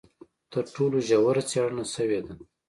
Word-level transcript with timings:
تر 0.51 0.63
ټولو 0.75 0.97
ژوره 1.07 1.43
څېړنه 1.51 1.85
شوې 1.93 2.19
ده. 2.25 2.33